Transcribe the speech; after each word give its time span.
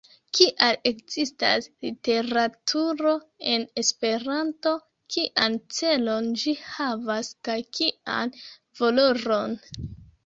kial 0.37 0.77
ekzistas 0.91 1.67
literaturo 1.87 3.11
en 3.53 3.67
Esperanto, 3.83 4.73
kian 5.17 5.59
celon 5.81 6.33
ĝi 6.45 6.57
havas 6.71 7.33
kaj 7.49 7.59
kian 7.81 8.35
valoron. 8.83 9.59